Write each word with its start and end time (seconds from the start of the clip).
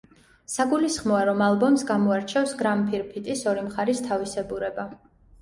საგულისხმოა, 0.51 1.19
რომ 1.29 1.43
ალბომს 1.47 1.83
გამოარჩევს 1.89 2.57
გრამფირფიტის 2.63 3.45
ორი 3.53 3.67
მხარის 3.69 4.03
თავისებურება. 4.09 4.89